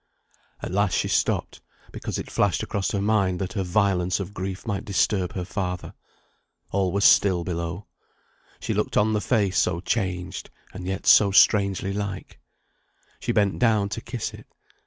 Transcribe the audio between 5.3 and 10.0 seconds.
her father. All was still below. She looked on the face so